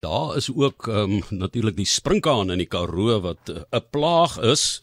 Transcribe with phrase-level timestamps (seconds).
[0.00, 4.38] Daar is ook ehm um, natuurlik die sprinkaan in die Karoo wat 'n uh, plaag
[4.40, 4.80] is.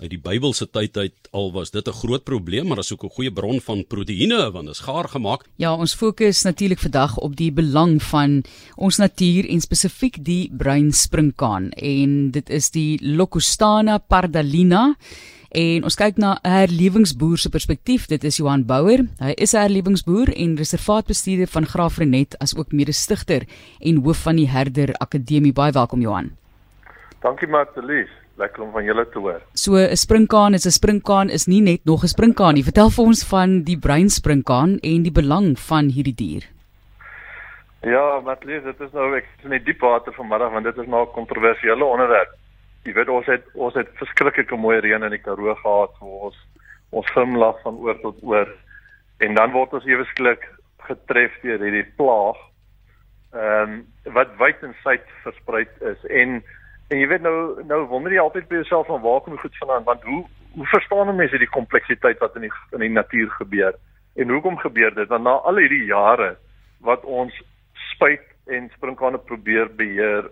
[0.00, 3.12] Uit die Bybelse tyd uit al was dit 'n groot probleem, maar is ook 'n
[3.16, 5.44] goeie bron van proteïene want dit is gaar gemaak.
[5.56, 8.44] Ja, ons fokus natuurlik vandag op die belang van
[8.76, 14.96] ons natuur en spesifiek die bruin sprinkaan en dit is die Locustana pardalina.
[15.54, 18.06] En ons kyk na 'n herlewingsboer se perspektief.
[18.06, 19.06] Dit is Johan Bouwer.
[19.22, 23.42] Hy is 'n herlewingsboer en reservaatbestuurder van Graafrenet as ook mede-stigter
[23.80, 25.52] en hoof van die Herder Akademie.
[25.52, 26.36] Baie welkom Johan.
[27.20, 28.08] Dankie Martelies.
[28.36, 29.42] Lekker om van julle te hoor.
[29.52, 32.64] So 'n sprinkaan is 'n sprinkaan is nie net nog 'n sprinkaan nie.
[32.64, 36.42] Vertel vir ons van die bruin sprinkaan en die belang van hierdie dier.
[37.82, 40.86] Ja, Martelies, dit is nou ek is in die diep water vanmiddag want dit is
[40.86, 42.34] nou 'n kontroversiële onderwerp
[42.84, 46.40] jy weet ons het ons het verskriklike mooi reën in die Karoo gehad vir ons
[46.94, 48.50] ons glimlag van oor tot oor.
[49.24, 50.44] En dan word ons ewe skielik
[50.86, 52.38] getref deur hierdie plaag
[53.34, 53.80] ehm um,
[54.14, 56.04] wat wyd en suid versprei is.
[56.22, 56.42] En
[56.92, 59.56] en jy weet nou nou wonder jy altyd by jouself van waar kom die goed
[59.62, 59.88] vandaan?
[59.88, 60.22] Want hoe
[60.54, 63.74] hoe verstaan mense die kompleksiteit wat in die in die natuur gebeur?
[64.14, 65.08] En hoekom gebeur dit?
[65.08, 66.36] Want na al hierdie jare
[66.84, 67.34] wat ons
[67.90, 70.28] spuit en sprinkane probeer beheer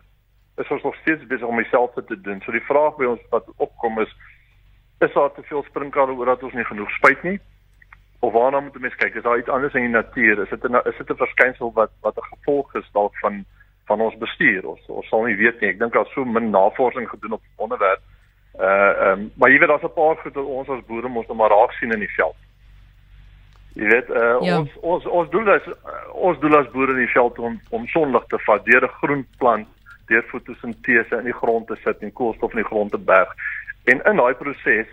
[0.62, 2.40] is ons nog steeds besig om dieselfde te doen.
[2.44, 4.12] So die vraag by ons wat opkom is
[5.02, 7.38] is daar te veel sprinkane oor dat ons nie genoeg spuit nie?
[8.22, 9.16] Of waarna moet mense kyk?
[9.18, 10.42] Is daar iets anders in die natuur?
[10.42, 13.44] Is dit 'n is dit 'n verskynsel wat wat 'n gevolg is dalk van
[13.86, 14.66] van ons bestuur?
[14.66, 15.70] Ons ons sal nie weet nie.
[15.70, 18.00] Ek dink daar so min navorsing gedoen op die onderwerp.
[18.58, 21.32] Uh ehm um, maar jy weet daar's 'n paar goed wat ons as boere moet
[21.34, 22.36] maar raak sien in die veld.
[23.72, 24.58] Jy weet uh, ja.
[24.58, 25.68] ons ons ons doel is
[26.12, 29.26] ons doel as boere in die veld om om sonlig te vat deur 'n groen
[29.38, 29.68] plant
[30.12, 33.32] deur fotosintese in die grond te sit en koolstof in die grond te berg.
[33.90, 34.90] En in daai proses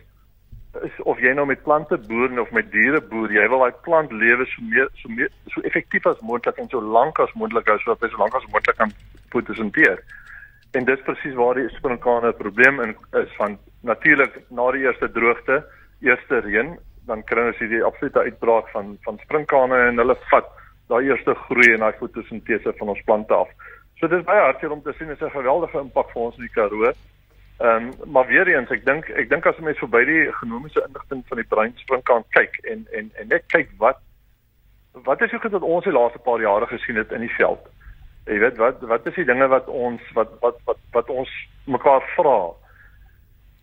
[0.85, 4.11] is of jy nou met plante boer of met diere boer, jy wil daai plant
[4.13, 7.77] lewe so meer so meer so effektief as moontlik en so lank as moontlik hou
[7.81, 8.93] sodat hy so lank as moontlik kan
[9.33, 10.03] fotosinteer.
[10.77, 15.63] En dis presies waar die sprinkane probleem in is van natuurlik na die eerste droogte,
[16.05, 16.75] eerste reën,
[17.09, 20.53] dan kry ons hierdie absolute uitbraak van van sprinkane en hulle vat
[20.93, 23.49] daai eerste groei en daai fotosintese van ons plante af.
[23.99, 26.47] So dit is baie hartseer om te sien is 'n geweldige impak vir ons in
[26.47, 26.91] die Karoo.
[27.59, 30.83] Ehm um, maar weer eens, ek dink ek dink as jy mens verby die ekonomiese
[30.87, 33.97] inligting van die breinspringkaan kyk en en en net kyk wat
[34.93, 37.67] wat is ook wat ons die laaste paar jare gesien het in die veld.
[38.25, 41.33] Jy weet wat wat is die dinge wat ons wat wat wat wat ons
[41.65, 42.39] mekaar vra.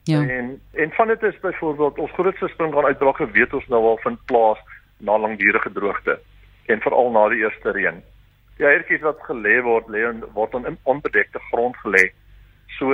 [0.05, 0.21] Ja.
[0.21, 4.21] En en van dit is byvoorbeeld ons grootste springkaan uitbraak geweet ons nou al vind
[4.25, 4.61] plaas
[4.99, 6.21] na langdurige droogte
[6.67, 8.05] en veral na die eerste reën
[8.59, 12.09] ja, ertjies wat gelê word, lê word on onbedekte grond gelê.
[12.79, 12.93] So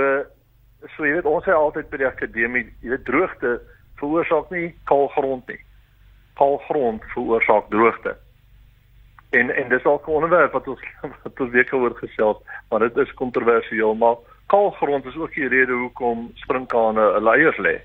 [0.97, 3.61] so jy weet ons sê altyd by die akademie, jy weet droogte
[4.00, 5.61] veroorsaak nie kaal grond nie.
[6.41, 8.17] Kaal grond veroorsaak droogte.
[9.33, 10.83] En en dis ook 'n onderwerp wat ons
[11.25, 15.49] wat ons weer oor gesels, maar dit is kontroversieel, maar kaal grond is ook die
[15.49, 17.79] rede hoekom sprinkane leiers lê.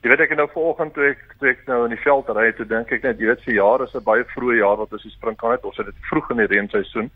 [0.00, 2.64] Jy weet ek nou vanoggend toe ek toe ek nou in die veld ry toe
[2.64, 5.12] dink ek net jy weet se jaar is 'n baie vroeë jaar wat ons die
[5.12, 5.64] springkaan het.
[5.64, 7.10] Ons het dit vroeg in die reenseisoen.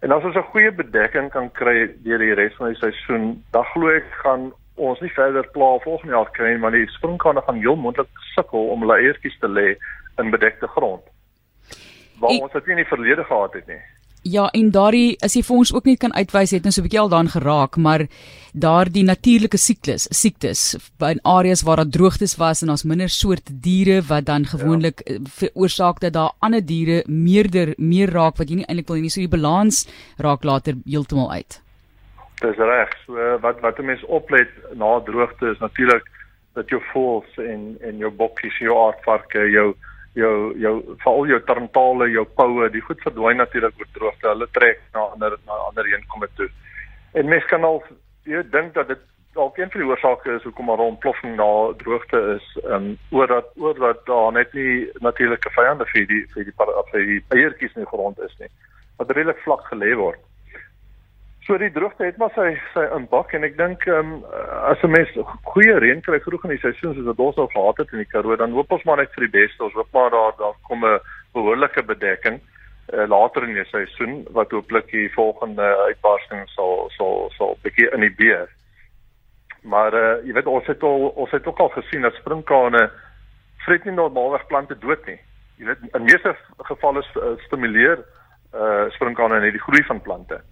[0.00, 3.64] En as ons 'n goeie bedekking kan kry deur die res van die seisoen, dan
[3.74, 7.60] glo ek gaan ons nie verder pla volgende jaar kry nie, want die springkane gaan
[7.60, 9.76] heel moontlik sukkel om hulle eiertjies te lê
[10.18, 11.02] in bedekte grond.
[12.20, 13.82] Waar ons dit nie in die verlede gehad het nie.
[14.22, 16.88] Ja, en daardie as jy vir ons ook net kan uitwys het nou so 'n
[16.88, 18.06] bietjie al daarin geraak, maar
[18.52, 24.02] daardie natuurlike siklus, siektes in areas waar daar droogtes was en ons minder soort diere
[24.02, 25.18] wat dan gewoonlik ja.
[25.22, 29.10] veroorsaak dat daar ander diere meerder meer raak wat jy nie eintlik wil hê nie,
[29.10, 29.86] so die balans
[30.18, 31.62] raak later heeltemal uit.
[32.40, 32.90] Dis reg.
[33.06, 36.04] So wat wat 'n mens oplet na droogte is natuurlik
[36.54, 39.74] dat jou voëls en en jou bokkies, jou aardvarke, jou
[40.18, 44.28] jou jou veral jou tarntale, jou poue, die goed verdwyn natuurlik oor droogte.
[44.32, 46.48] Hulle trek na ander na ander heenkomme toe.
[47.18, 47.82] En mens kan al
[48.28, 49.04] jy dink dat dit
[49.38, 51.50] dalk een van die oorsake is hoekom maar 'n ontploffing na
[51.82, 56.24] droogte is, ehm um, oor dat oor dat daar net nie natuurlike vyande vir die
[56.32, 58.50] vir die vir die eiertjies in die grond is nie.
[58.96, 60.20] Wat redelik vlak gelê word.
[61.48, 64.10] So die droogte het maar sy sy impak en ek dink um,
[64.68, 65.08] as 'n mens
[65.48, 68.10] goeie reën kry vroeg in die seisoen soos wat ons al gehad het in die
[68.12, 69.64] Karoo, dan hoop ons maar net vir die beste.
[69.64, 71.00] Ons hoop maar daar daar kom 'n
[71.32, 72.36] behoorlike bedekking
[72.92, 78.04] uh, later in die seisoen wat hooplik die volgende uitbarsting sal sal sal bietjie in
[78.04, 78.52] die beer.
[79.62, 82.90] Maar uh, jy weet ons het al ons het ook al gesien dat sprinkane
[83.64, 85.18] vreet nie normaalweg plante dood nie.
[85.56, 87.02] Jy weet in meeste gevalle
[87.46, 88.04] stimuleer
[88.52, 90.44] uh sprinkane net die groei van plante.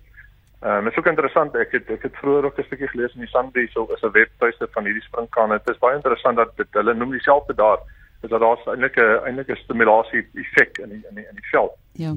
[0.60, 3.14] Ehm um, dit is ook interessant ek het ek het vroeër ook 'n stukkie gelees
[3.14, 5.60] in die Sunday so is 'n webtuiste van hierdie sprinkane.
[5.64, 7.78] Dit is baie interessant dat dit hulle noem dieselfde daar
[8.22, 11.48] is dat daar eintlik 'n eintlik 'n stimulasie effek in die, in die in die
[11.50, 11.72] veld.
[11.92, 12.12] Ja.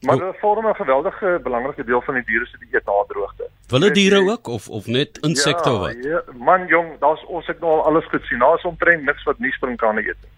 [0.00, 3.48] Maar dit vorm 'n geweldige belangrike deel van die diere se dieet na droogte.
[3.68, 5.96] Wille diere ook of of net insekte ja, wat?
[6.04, 8.38] Ja, man jong, daar's ons het nou al alles gesien.
[8.38, 10.32] Daar's omtrent niks wat nie sprinkane eet nie.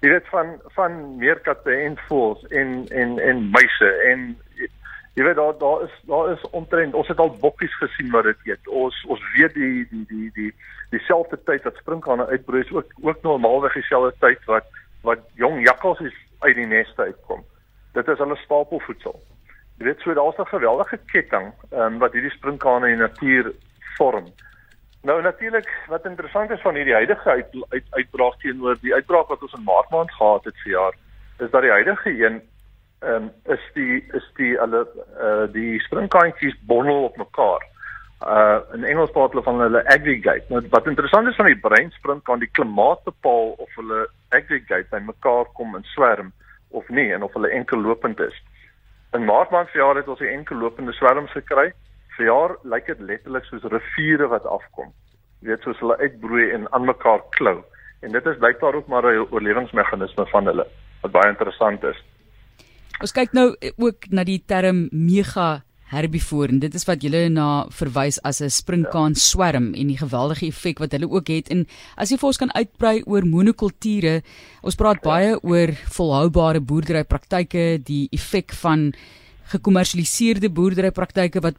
[0.00, 4.38] Jy weet van van meerkatte en voëls en en en muise en
[5.16, 8.50] jy weet daar daar is daar is omtrent ons het al bokkies gesien wat dit
[8.52, 8.68] eet.
[8.68, 10.50] Ons ons weet die die die die
[10.92, 14.66] dieselfde tyd wat sprinkane uitbroei is ook ook normaalweg dieselfde tyd wat
[15.08, 17.44] wat jong jakkalsies uit die neste uitkom.
[17.96, 19.16] Dit is hulle stapelvoedsel.
[19.78, 23.52] Jy weet so daar's 'n geweldige ketting um, wat hierdie sprinkane in die natuur
[23.96, 24.28] vorm.
[25.02, 29.42] Nou natuurlik wat interessant is van hierdie huidige uit, uit, uitbraak teenoor die uitbraak wat
[29.42, 30.94] ons in Maart maand gehad het vir jaar,
[31.38, 32.42] is dat die huidige een
[33.00, 34.86] ehm um, is die is die hulle
[35.20, 37.66] uh die springkantjies bondel op mekaar.
[38.24, 40.44] Uh in Engels praat hulle van hulle aggregate.
[40.48, 45.02] Nou wat interessant is van die breinspring kan die klimaat bepaal of hulle aggregate by
[45.04, 46.32] mekaar kom in swerm
[46.70, 48.42] of nie en of hulle enkel lopend is.
[49.12, 51.72] In Maart maand se jaar het ons 'n enkel lopende swerms gekry.
[52.16, 54.92] Vir jaar lyk dit letterlik soos riviere wat afkom.
[55.40, 57.62] Jy weet soos hulle uitbroei en aan mekaar klou.
[58.00, 60.66] En dit is blykbaar ook maar 'n oorlewingsmeganisme van hulle
[61.02, 62.04] wat baie interessant is.
[63.02, 65.62] Ons kyk nou ook na die term mega
[65.92, 70.46] herbivoor en dit is wat julle na verwys as 'n sprinkaan swerm en die geweldige
[70.46, 71.48] effek wat hulle ook het.
[71.48, 71.66] En
[71.96, 74.22] as jy vir ons kan uitbrei oor monokulture
[74.62, 78.94] ons praat baie oor volhoubare boerderypraktyke die effek van
[79.52, 81.54] gekommersialiseerde boerderypraktyke wat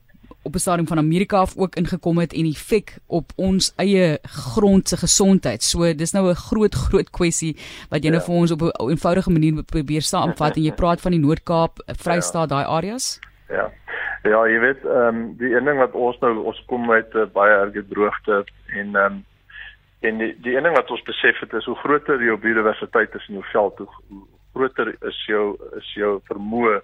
[0.48, 4.88] op 'n stadium van Amerika af ook ingekom het en effek op ons eie grond
[4.88, 5.64] se gesondheid.
[5.64, 7.54] So dis nou 'n groot groot kwessie
[7.90, 8.26] wat jy nou ja.
[8.26, 11.74] nou vir ons op 'n eenvoudige manier probeer saamvat en jy praat van die Noord-Kaap,
[11.86, 12.56] Vrystaat, ja.
[12.56, 13.20] daai areas?
[13.50, 13.72] Ja.
[14.24, 17.26] Ja, jy weet, ehm um, die een ding wat ons nou ons kom uit uh,
[17.34, 19.26] baie erge droogte en ehm um,
[20.00, 23.28] en die die een ding wat ons besef het is hoe groter jou biodiversiteit is
[23.28, 26.82] in jou veld, hoe, hoe groter is jou is jou vermoë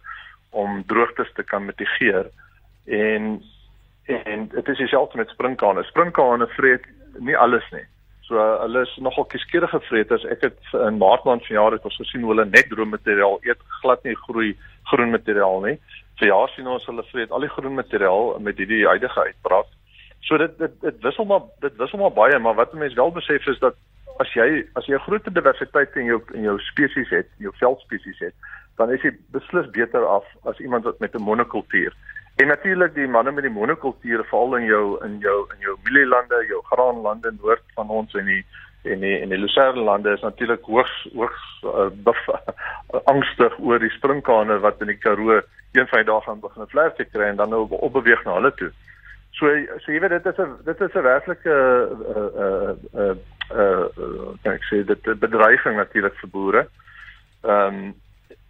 [0.49, 2.29] om droogtes te kan mitigeer.
[2.85, 3.43] En
[4.05, 5.83] en dit is dieselfde met sprinkane.
[5.83, 6.85] Sprinkane vreet
[7.19, 7.85] nie alles nie.
[8.27, 10.25] So hulle is nogal kieskeurige vreters.
[10.31, 13.39] Ek het in Maart maand van jaar het ons gesien hoe hulle net droom materiaal
[13.47, 14.53] eet, glad nie groei
[14.91, 15.77] groen materiaal nie.
[16.19, 19.71] Vir jaar sien ons hulle vreet al die groen materiaal met hierdie huidige uitbraak.
[20.23, 23.47] So dit dit dit wissel maar dit wissel maar baie, maar wat mense wel besef
[23.47, 23.79] is dat
[24.23, 28.19] as jy as jy 'n groot diversiteit in jou in jou spesies het, jou veldspesies
[28.19, 28.35] het,
[28.77, 31.93] dan is jy beslis beter af as iemand wat met 'n monokultuur
[32.35, 36.45] En natuurlik die manne met die monokulture veral in jou in jou in jou mielielande,
[36.49, 38.41] jou graanlande noord van ons en die
[38.83, 42.23] en die en die Lucerne lande is natuurlik hoogs hoogs uh,
[43.13, 45.41] angstig oor die sprinkane wat in die Karoo
[45.73, 48.35] een van die dae gaan begin vlerk te kry en dan nou op beweeg na
[48.39, 48.71] hulle toe.
[49.37, 49.49] So
[49.85, 51.55] so jy weet dit is 'n dit is 'n werklike
[52.15, 53.15] uh uh uh
[53.57, 53.85] uh
[54.43, 56.67] kan ek sê dit bedreiging natuurlik vir boere.
[57.43, 57.93] Ehm um,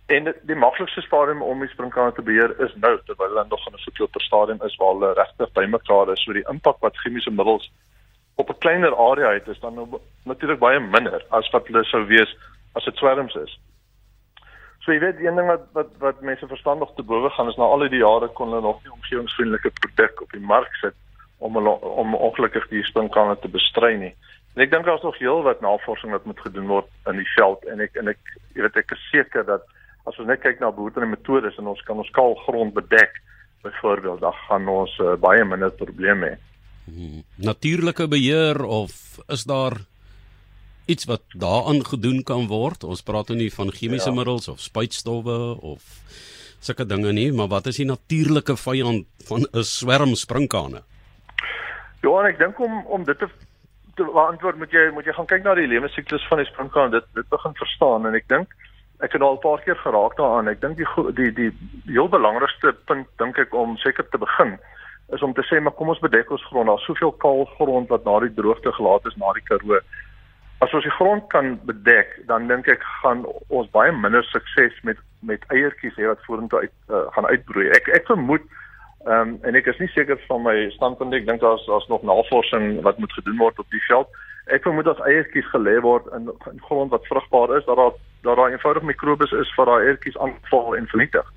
[0.05, 3.67] En die, die maklikste stadium om die sprinkane te beheer is nou terwyl hulle nog
[3.67, 6.23] in 'n verkeerde stadium is waar hulle regtig bymekaar is.
[6.23, 7.71] So die impak wat chemiese middels
[8.35, 9.87] op 'n kleiner area het is dan nou
[10.23, 12.35] natuurlik baie minder as wat hulle sou wees
[12.73, 13.59] as dit swerms is.
[14.83, 17.63] So jy weet een ding wat wat wat mense verstandig te bowe gaan is na
[17.63, 20.95] al die jare kon hulle nog nie omgewingsvriendelike produk op die mark sit
[21.37, 24.15] om hulle, om ongelukkig die sprinkane te bestry nie.
[24.55, 27.63] En ek dink daar's nog heel wat navorsing wat moet gedoen word in die veld
[27.65, 28.19] en ek en ek
[28.55, 29.63] jy weet ek is seker dat
[30.09, 33.21] as ons net kyk na behoedende metodes en ons kan ons kaal grond bedek
[33.63, 36.35] byvoorbeeld dan gaan ons uh, baie minder probleme hê.
[36.83, 37.23] Hmm.
[37.39, 39.77] Natuurlike beheer of is daar
[40.91, 42.83] iets wat daaraan gedoen kan word?
[42.83, 44.15] Ons praat nou nie van chemiese ja.
[44.15, 45.85] middels of spuitstowwe of
[46.63, 50.83] sulke dinge nie, maar wat is die natuurlike vyand van 'n swerm sprinkane?
[52.03, 53.27] Ja, ek dink om om dit te
[53.95, 57.05] te antwoord moet jy moet jy gaan kyk na die lewensiklus van die sprinkaan dit
[57.13, 58.55] dit begin verstaan en ek dink
[59.03, 60.47] ek het al 'n paar keer geraak daaraan.
[60.47, 61.51] Ek dink die die die
[61.85, 64.57] heel belangrikste punt dink ek om seker te begin
[65.11, 66.67] is om te sê maar kom ons bedek ons grond.
[66.67, 69.79] Daar's soveel kaal grond wat na die droogte gelaat is na die Karoo.
[70.63, 74.97] As ons die grond kan bedek, dan dink ek gaan ons baie minder sukses met
[75.23, 77.69] met eiertjies hê wat vorentoe uit uh, gaan uitbroei.
[77.75, 78.43] Ek ek vermoed
[79.05, 82.03] ehm um, en ek is nie seker van my standpunt ek dink daar's daar's nog
[82.07, 84.07] navorsing wat moet gedoen word op die veld.
[84.51, 88.37] Ek vermoed as eiertjies gelê word in, in grond wat vrugbaar is, dat daar dat
[88.39, 91.27] daar eenvoudig mikrobes is wat daai eiertjies aanval en vernietig.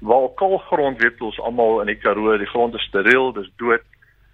[0.00, 3.84] Waar kaal grond weet ons almal in die Karoo, die grond is steriel, dis dood.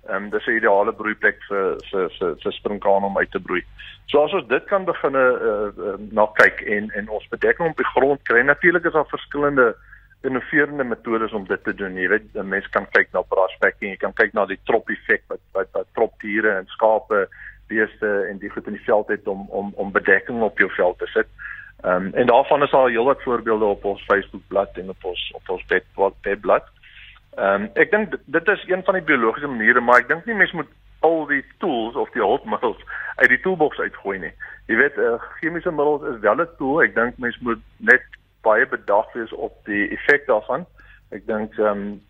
[0.09, 3.63] Ehm um, dis 'n ideale broeiplek vir vir vir vir sprinkane om uit te broei.
[4.07, 7.77] So as ons dit kan begin uh, uh, na kyk en en ons bedekking op
[7.77, 9.75] die grond kry, natuurlik is daar verskillende
[10.23, 11.95] innoverende metodes om dit te doen.
[11.97, 15.23] Jy weet, 'n mens kan kyk na braspacking, jy kan kyk na die trop effek
[15.29, 17.29] wat wat wat tropdiere en skape
[17.71, 20.99] beeste en die goed in die veld het om om om bedekking op jou veld
[20.99, 21.31] te sit.
[21.83, 25.33] Ehm um, en daarvan is al heelwat voorbeelde op ons Facebook bladsy en op ons
[25.35, 25.65] op ons
[26.23, 26.69] webblad.
[27.37, 30.35] Ehm um, ek dink dit is een van die biologiese maniere, maar ek dink nie
[30.35, 32.81] mense moet al die tools of die hulpmiddels
[33.17, 34.33] uit die toolbox uitgooi nie.
[34.69, 36.83] Jy weet, uh, chemiese middels is wel 'n tool.
[36.83, 38.05] Ek dink mense moet net
[38.43, 40.67] baie bedag wees op die effek daarvan.
[41.11, 42.01] Ek dink ehm um,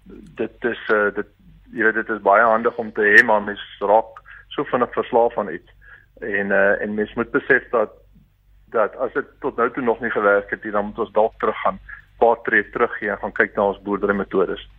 [0.43, 1.26] dit is uh, dit
[1.73, 4.19] jy weet dit is baie handig om te hê maar mens raak
[4.54, 5.73] so vinnig verslaaf aan iets.
[6.21, 7.90] En uh, en mens moet besef dat
[8.71, 11.33] dat as dit tot nou toe nog nie gewerk het nie, dan moet ons dalk
[11.38, 11.80] teruggaan,
[12.19, 14.71] paar tree terug gee en gaan kyk na ons boerdery metodes.